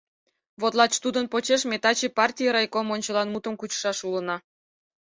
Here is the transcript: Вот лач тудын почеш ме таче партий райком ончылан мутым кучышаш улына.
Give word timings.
Вот 0.61 0.73
лач 0.79 0.93
тудын 1.03 1.25
почеш 1.31 1.61
ме 1.69 1.77
таче 1.83 2.07
партий 2.17 2.49
райком 2.55 2.87
ончылан 2.95 3.27
мутым 3.33 3.53
кучышаш 3.57 3.99
улына. 4.07 4.35